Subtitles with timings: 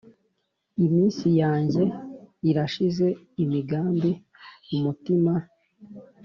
[0.85, 1.83] Iminsi yanjye
[2.49, 3.07] irashize
[3.43, 4.11] Imigambi
[4.75, 5.33] umutima